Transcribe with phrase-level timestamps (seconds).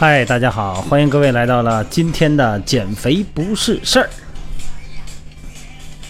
[0.00, 4.08] 嗨，大家好，欢迎各位来到了今天的减肥不是事儿。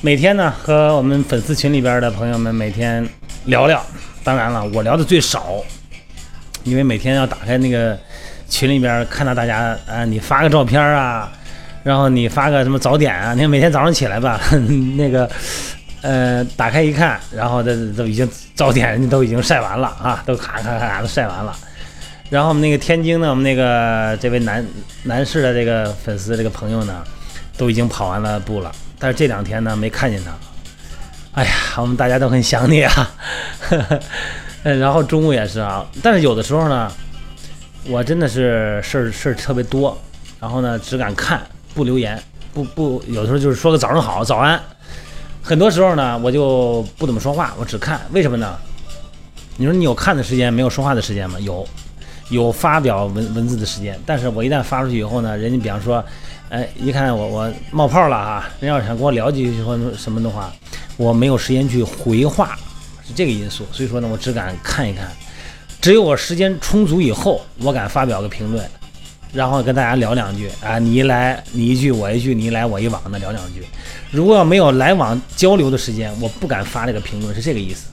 [0.02, 3.08] 每天呢，和我们粉丝群里边的朋友们每天
[3.46, 3.82] 聊聊。
[4.22, 5.54] 当然了，我聊的最少，
[6.64, 7.98] 因为每天要打开那个
[8.46, 11.32] 群里边看到大家啊，你发个照片啊，
[11.82, 14.38] 然后你发个什么早点啊，你看每天早上起来吧，
[14.98, 15.26] 那个
[16.02, 21.56] 呃，打开一看，然后这都已经早点人家都已经晒完了啊，都咔咔咔咔都晒完了。
[22.30, 24.66] 然后我们那个天津呢，我们那个这位男
[25.04, 27.02] 男士的这个粉丝这个朋友呢，
[27.56, 28.70] 都已经跑完了步了。
[28.98, 30.32] 但是这两天呢，没看见他。
[31.32, 33.10] 哎呀，我们大家都很想你啊。
[34.64, 35.86] 嗯， 然后中午也是啊。
[36.02, 36.92] 但是有的时候呢，
[37.86, 39.96] 我真的是事儿事儿特别多，
[40.40, 41.40] 然后呢，只敢看
[41.74, 42.20] 不留言，
[42.52, 44.60] 不不，有的时候就是说个早上好、早安。
[45.42, 48.00] 很多时候呢，我就不怎么说话，我只看。
[48.12, 48.56] 为什么呢？
[49.56, 51.38] 你说你有看的时间，没有说话的时间吗？
[51.40, 51.66] 有，
[52.30, 53.98] 有发表文文字的时间。
[54.06, 56.04] 但是我一旦发出去以后呢，人家比方说。
[56.50, 60.50] 哎，一看我我冒泡了啊，人要想跟我聊几句或什么的话，
[60.96, 62.58] 我没有时间去回话，
[63.06, 63.66] 是这个因素。
[63.70, 65.06] 所以说呢，我只敢看一看，
[65.78, 68.66] 只有我时间充足以后，我敢发表个评论，
[69.30, 73.62] 然后跟大家聊两句啊，你一来你一句我一句，你一来我一往的聊两句。
[74.10, 77.88] 如果要没有来往交流的时间，我不敢发这个评论，是这个意思。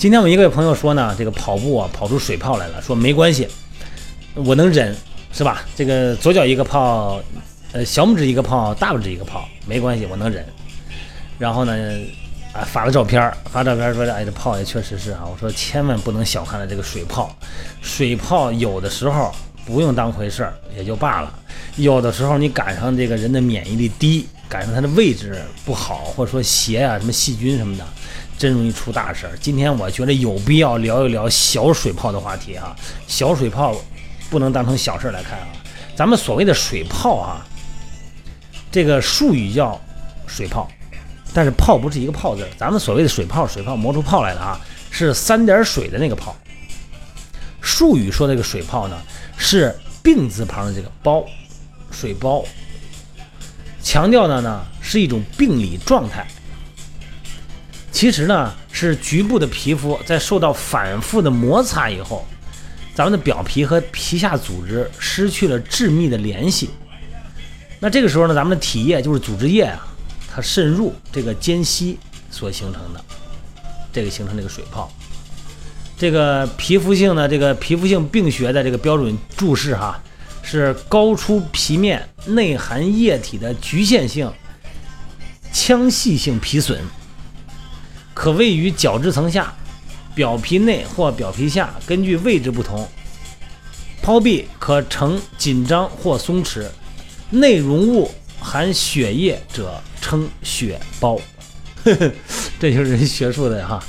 [0.00, 3.46] 今天我们一个朋友说呢，这个跑步啊跑出水泡来了，说没关系，
[4.34, 4.96] 我能忍。
[5.30, 5.62] 是吧？
[5.76, 7.20] 这个左脚一个泡，
[7.72, 10.42] 呃，小拇指一个泡，大拇指一个泡，没关系，我能忍。
[11.38, 11.72] 然后呢，
[12.54, 15.20] 啊，发了照片，发照片说，哎，这泡也确实是啊。
[15.30, 17.36] 我说，千万不能小看了这个水泡，
[17.82, 19.30] 水泡有的时候
[19.66, 21.30] 不用当回事儿也就罢了，
[21.76, 27.84] 有的时候你赶上这个人的免疫力低，赶上它的位置不好，或者说鞋啊什么细菌什么的，
[28.40, 29.38] 真容易出大事儿。
[29.38, 32.74] 今天我觉得有必要聊一聊小水泡的话题啊，
[33.06, 33.76] 小水泡。
[34.30, 35.48] 不能当成小事来看啊！
[35.96, 37.44] 咱们所谓的水泡啊，
[38.70, 39.80] 这个术语叫
[40.24, 40.70] 水泡，
[41.34, 42.46] 但是泡不是一个泡字。
[42.56, 46.36] 咱们所谓的水泡，水泡磨出泡来的啊，是三点水的那个泡。
[47.60, 48.96] 术语说这个水泡呢，
[49.36, 51.24] 是病字旁的这个包，
[51.90, 52.44] 水包，
[53.82, 56.24] 强调的呢是一种病理状态。
[57.92, 62.26] 其实呢，是局部的皮肤在受到反复的摩擦以后。
[62.92, 66.68] 咱们的表皮和皮下组织失去了致密的联系，
[67.78, 69.86] 那这个时候呢，咱们的体液就是组织液啊，
[70.28, 71.98] 它渗入这个间隙
[72.30, 73.02] 所形成的，
[73.90, 74.92] 这个形成这个水泡。
[75.96, 79.98] 这个皮肤性的这个皮肤性病学的这个标准注释哈，
[80.42, 84.30] 是高出皮面内含液体的局限性
[85.52, 86.82] 腔隙性皮损，
[88.20, 89.50] 可位于角质层下。
[90.14, 92.86] 表皮内或表皮下，根据位置不同，
[94.02, 96.66] 泡壁可呈紧张或松弛，
[97.30, 101.18] 内容物含血液者称血包。
[102.60, 103.82] 这就是学术的哈。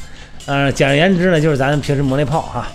[0.46, 2.72] 呃，简而言之呢，就是咱们平时磨那泡哈。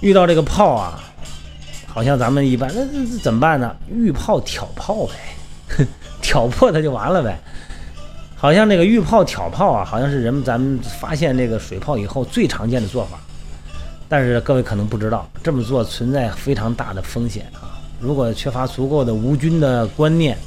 [0.00, 1.02] 遇到这个泡啊，
[1.86, 3.74] 好像咱们一般，那那怎么办呢？
[3.88, 5.86] 遇泡挑泡呗，
[6.20, 7.40] 挑破它就完了呗。
[8.40, 13.18] 好像那个浴泡挑泡啊，好像是人们咱们发现这个水泡以后最常见的做法。
[14.08, 17.76] 但是各位可能不知道，这么做存在非常大的风险啊！
[18.00, 20.38] 如果缺乏足够的无菌的观念，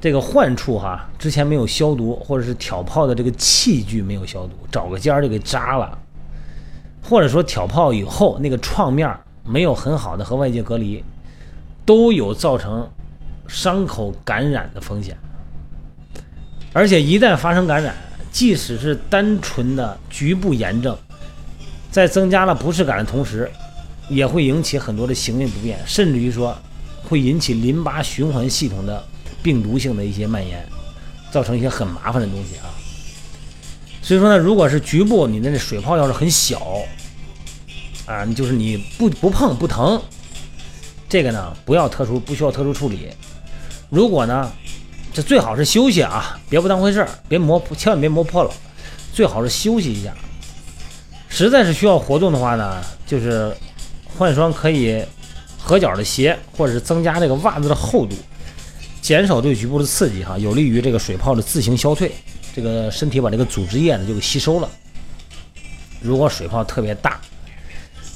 [0.00, 5.98] 这个患处哈之前没有消毒，或者是挑泡的这个器具没有消毒，找个尖儿就给扎了，
[7.02, 9.14] 或者说挑泡以后那个创面
[9.44, 11.04] 没有很好的和外界隔离，
[11.84, 12.88] 都有造成
[13.46, 15.14] 伤口感染的风险。
[16.72, 17.94] 而且一旦发生感染，
[18.30, 20.96] 即使是单纯的局部炎症，
[21.90, 23.50] 在增加了不适感的同时，
[24.08, 26.56] 也会引起很多的行为不便，甚至于说
[27.04, 29.02] 会引起淋巴循环系统的
[29.42, 30.64] 病毒性的一些蔓延，
[31.30, 32.68] 造成一些很麻烦的东西啊。
[34.02, 36.60] 所以说呢，如果是局部，你的那水泡要是很小
[38.06, 40.00] 啊，就是你不不碰不疼，
[41.08, 43.08] 这个呢不要特殊不需要特殊处理。
[43.88, 44.52] 如果呢？
[45.18, 48.50] 这最好是休息啊，别不当回事儿，别磨，千万别磨破了。
[49.12, 50.14] 最好是休息一下。
[51.28, 53.52] 实在是需要活动的话呢，就是
[54.16, 55.04] 换双可以
[55.58, 58.14] 合脚的鞋，或者是增加这个袜子的厚度，
[59.02, 62.12] 减少对局部的刺激哈，有利于这个水泡的自行消退。
[62.54, 64.70] 这个身体把这个组织液呢就给吸收了。
[66.00, 67.20] 如果水泡特别大，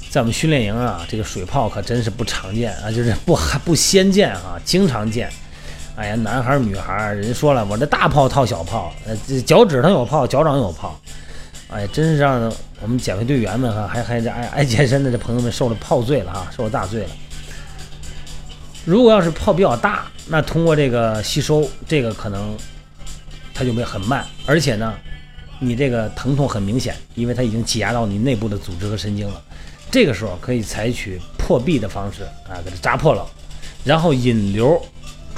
[0.09, 5.29] 在我们训练营啊，这个水泡可真是不常见啊，就是不还不鲜见啊，经常见。
[6.03, 11.01] 哎呀，男孩儿女孩儿，人家说了，我这大泡套小泡，呃，脚趾头有泡，脚掌有泡，
[11.69, 17.09] 哎，真是让我们减肥队员们哈，还还这爱爱健身的这朋友们受了泡罪了哈，受了大罪了。
[18.85, 22.53] 如果要是泡比较大，那通过这个吸收，这个可能
[23.55, 24.93] 它就会很慢，而且呢，
[25.61, 29.41] 你这个疼痛很明显，因为它已经挤压到你内部的组织和神经了。
[29.89, 33.25] 这个时候可以采取破壁的方式啊，给它扎破了，
[33.85, 34.85] 然后引流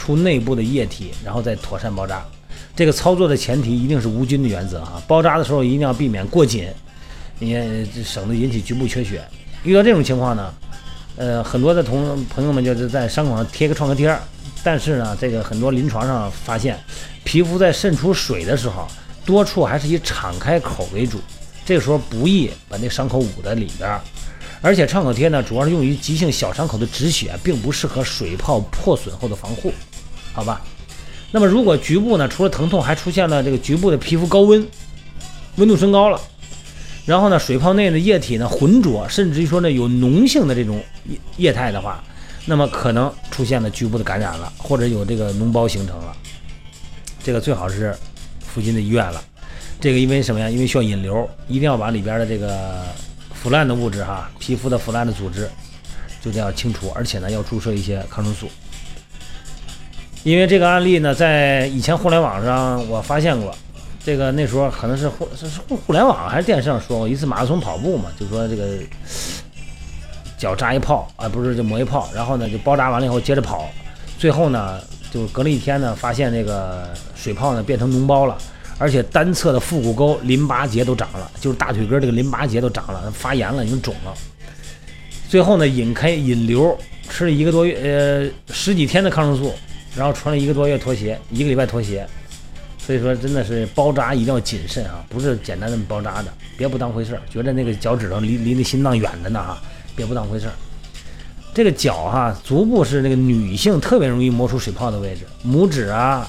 [0.04, 2.22] 出内部的液体，然后再妥善包扎。
[2.76, 6.68] 这个操作的前提一定是无菌的原则啊，包扎的时候一定要避免过紧，
[7.38, 7.54] 你
[8.04, 9.24] 省得引起局部缺血。
[9.62, 10.54] 遇到这种情况呢，
[11.16, 14.14] 呃，很多的同朋友们就是在伤口上贴个创可贴，
[14.62, 16.78] 但是呢，这个很多临床上发现，
[17.24, 18.86] 皮肤在渗出水的时候，
[19.24, 21.18] 多处还是以敞开口为主，
[21.64, 23.98] 这个时候不易把那伤口捂在里边。
[24.60, 29.70] 而且创可贴呢，主要是用于急性小伤口的止血，并不适合水泡破损后的防护，
[30.34, 30.60] 好吧？
[31.30, 34.64] 那么，如果局部呢，除了疼痛，还出现了这个局部的皮肤高温，
[35.56, 36.20] 温度升高了，
[37.06, 42.04] 然后呢，水泡内的液体呢浑浊，甚至于说呢有脓性的这种液液态的话，
[42.44, 46.16] 那么可能出现了局部的感染了，或者有这个脓包形成了，
[47.22, 47.96] 这个最好是
[48.40, 49.22] 附近的医院了。
[49.80, 50.48] 这个因为什么呀？
[50.48, 52.84] 因为需要引流，一定要把里边的这个
[53.32, 55.50] 腐烂的物质哈，皮肤的腐烂的组织
[56.22, 58.48] 就这样清除，而且呢要注射一些抗生素。
[60.24, 63.54] 因为这个案例呢，在以前互联网上我发现过，
[64.02, 68.66] 这个那时候可能是互是互互联网还是电视上说过一次马拉松跑步嘛，就说这个
[70.38, 73.68] 脚扎一泡啊，不是就磨一泡，然后呢就包扎完了以后接着跑，
[74.18, 74.80] 最后呢
[75.12, 78.38] 就隔了一天呢，发现这个水泡呢变成脓包了，
[78.78, 84.14] 而且单侧的腹股沟淋巴结都长了，就是大腿根这个淋巴结都长了，发炎了，已经肿了。
[85.28, 86.74] 最后呢引开引流，
[87.10, 89.52] 吃了一个多月呃十几天的抗生素。
[89.96, 92.06] 然后穿了一个多月拖鞋，一个礼拜拖鞋，
[92.78, 99.62] 所以说真的是包扎一定要谨慎啊，不是简单的包扎的，别不当回事儿，觉得那个脚趾头离离那心脏远着呢哈，
[99.94, 100.52] 别不当回事儿。
[101.54, 106.28] 这个脚哈，足部是那个女性特别容易磨出水泡的位置，拇指啊，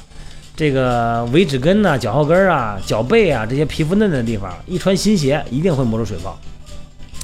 [0.56, 6.40] 这个尾指根呐，脚后跟啊，脚背啊这些皮肤嫩的地方，一穿新鞋一定会磨出水泡。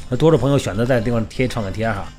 [0.09, 2.11] 那多数朋友选择在地方贴创可贴哈。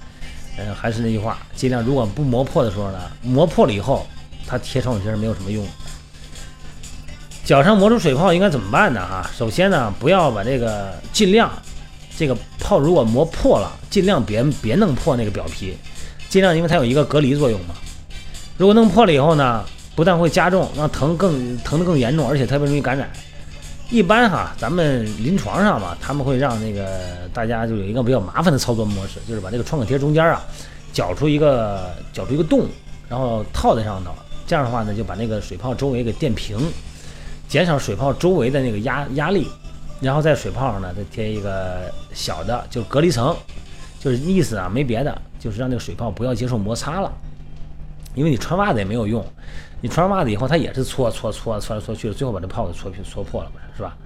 [0.58, 4.06] 嗯，还是那句话，尽量如果不磨破的时候呢，磨破了以后，
[4.46, 5.66] 它贴创可贴是没有什么用。
[7.44, 9.00] 脚上磨出水泡应该怎么办呢？
[9.00, 11.50] 哈，首先呢，不要把这个尽量，
[12.16, 15.76] 这个泡如果磨破了，尽量别别弄破那个表皮，
[16.28, 17.74] 尽量因为它有一个隔离作用嘛。
[18.58, 19.64] 如果弄破了以后呢，
[19.96, 23.10] 不但会加重，让疼更疼得更严重，而且特别容易感染。
[23.92, 30.40] 一般哈，咱们临床上嘛，他们会让那个大家就有一个比较麻烦的操作模式，就是把这个创可贴中间啊，
[30.94, 32.66] 绞出一个绞出一个洞，
[33.06, 34.10] 然后套在上头，
[34.46, 36.58] 这样的话呢，就把那个水泡周围给垫平，
[37.46, 39.46] 减少水泡周围的那个压压力，
[40.00, 43.36] 然后在水泡上呢再贴一个小的就隔离层，
[44.00, 47.12] 就是意思啊没别的，就是让那个水泡不要接受摩擦了，
[48.14, 49.24] 因为你穿袜子也没有用。
[49.80, 53.96] 你穿上袜子以后，它也是搓搓搓搓来搓去的，最后把这泡给搓搓破了，是吧？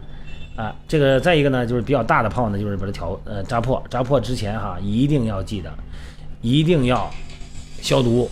[0.56, 5.70] 啊，这个再一个呢，就是比较大的泡呢，就是把它调呃扎破，扎破之前哈，一定要记得，
[6.40, 7.10] 一定要
[7.82, 8.30] 消毒，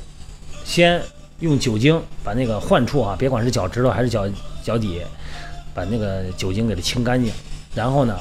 [0.65, 1.03] 先
[1.41, 4.27] 用酒精把那个患处啊，别管是脚趾头还是脚
[4.63, 5.03] 脚底，
[5.75, 7.31] 把那个酒精给它清干净，
[7.75, 8.17] 然后呢，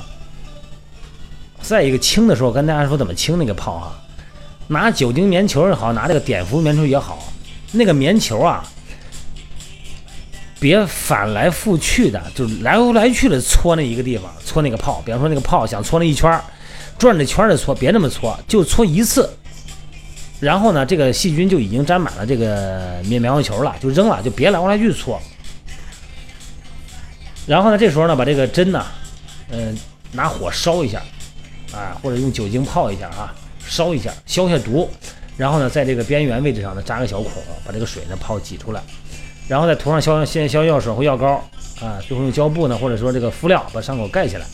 [1.62, 3.96] 再一个清的时候，跟大家说怎么清那个泡啊，
[4.68, 7.24] 拿酒精棉球也好，拿这个碘伏棉球也好，
[7.74, 8.66] 那个棉球啊。
[10.60, 15.02] 别翻来覆去的，就是来回来去的搓那一个地方，搓那个泡。
[15.06, 16.42] 比方说那个泡想搓那一圈，
[16.98, 19.30] 转着圈的搓，别那么搓，就搓一次。
[20.40, 25.22] 然后呢，这个细菌就已经沾满了这个棉棉花球了，就扔了，就别来回来去搓。
[27.46, 28.86] 然后呢，这时候呢，把这个针呢，
[29.50, 29.78] 嗯，
[30.14, 31.02] 拿火烧一下，
[31.74, 33.36] 啊，或者用酒精泡一下啊，
[33.68, 34.90] 烧一下，消下毒。
[35.36, 37.32] 然后呢，在这个边缘位置上呢，扎个小孔，
[37.66, 38.82] 把这个水呢泡挤出来。
[39.48, 41.44] 然后再涂上消先消药水或药膏
[41.82, 44.46] 啊，最后用胶布呢，或者说这个敷料把伤口盖起来。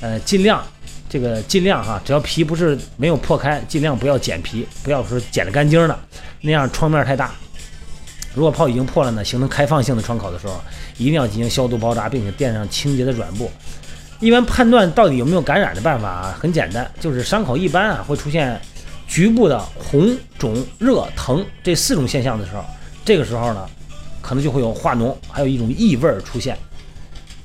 [0.00, 0.62] 呃，尽量
[1.08, 5.98] 这个尽量哈，只要皮不是没有破开，尽量不要剪皮，不要说剪得干净的，
[6.40, 7.32] 那样创面太大。
[8.34, 10.60] 如果泡已经破了呢，形成开放性的创口的时候，
[10.96, 13.50] 一定要进行消毒包扎，并且垫上清洁的软布。
[14.20, 18.60] 一般判断到底有没有感染的办法啊，很简单，就是伤口一般啊会出现
[19.12, 22.64] 局部的红、肿、热、疼这四种现象的时候，
[23.04, 23.68] 这个时候呢。
[24.24, 26.56] 可能就会有化脓，还有一种异味出现，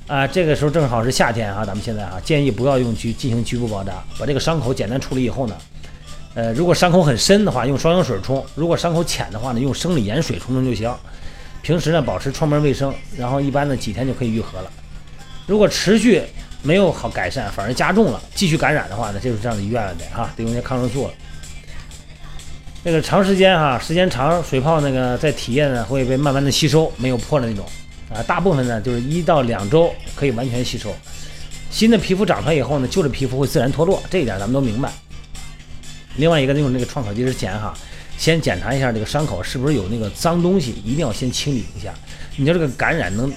[0.06, 5.56] 啊，这个时候正好是夏天啊，咱们现在啊，建议不要用局进行局部包扎，把这个伤口简单处理以后呢，
[6.34, 10.88] 呃，如果伤口很深的话，用双氧水冲；如果伤口浅的话呢，用生理盐水冲冲就行。
[11.62, 14.70] 平时呢，保持创面卫生，然后一般呢几天就可以愈合了。
[15.48, 16.22] 如果持续
[16.62, 21.12] 没有好改善，反而加重了，继续感染的话呢，就是这样的医院了得啊，得用些抗生素了。
[22.88, 27.62] 那个长时间哈，时间长，水泡那个在体液呢会被慢慢的吸收，没有破的那种
[28.10, 30.90] 啊，大部分呢就是一到两周可以完全吸收。
[31.70, 34.90] 新的皮肤长出来以后呢，旧的皮肤会自然脱落，这一点咱们都明白。
[36.16, 37.76] 另外一个用这个创可贴之前哈，
[38.16, 41.92] 先检查一下这个伤口是不是有那个脏东西，一定要先清理一下。
[42.36, 43.30] 你说这个感染能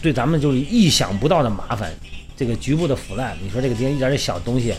[0.00, 1.92] 对咱们就是意想不到的麻烦，
[2.34, 4.72] 这个局部的腐烂，你说这个点一点点小东西。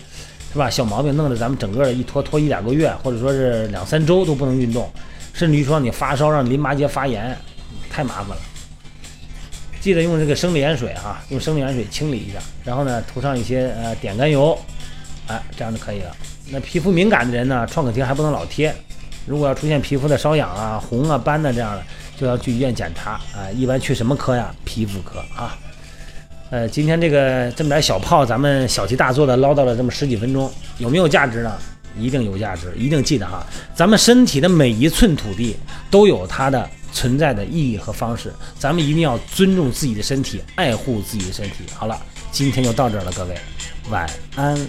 [0.51, 0.69] 是吧？
[0.69, 4.91] 小毛病弄得咱们整个一拖拖一两个月，或者说是两三周都不能运动，
[5.33, 7.37] 甚至于说你发烧让淋巴结发炎，
[7.89, 8.37] 太麻烦了。
[9.79, 14.57] 记得用这个生理盐水哈，用生理盐水清理一下，然后呢涂上一些呃碘甘油，
[15.27, 16.15] 哎，这样就可以了。
[16.51, 18.75] 那皮肤敏感的人呢，创可贴还不能老贴，
[19.25, 21.83] 如果要出现皮肤的瘙痒啊、红啊、斑的这样的，
[22.17, 23.49] 就要去医院检查啊。
[23.55, 24.53] 一般去什么科呀？
[24.65, 25.57] 皮肤科啊。
[26.51, 31.57] 呃，今天这个这么点小炮，咱们小题大做的唠叨了这么十几分钟，有没有价值呢？
[31.97, 35.55] 一定有价值，一定记得哈，咱们身体的每一寸土地
[35.89, 41.63] 都有它的存在的意义和方式，咱们一定要尊重自己的身体，爱护自己的身体。
[41.73, 41.97] 好了，
[42.33, 43.35] 今天就到这儿了，各位，
[43.89, 44.05] 晚
[44.35, 44.59] 安。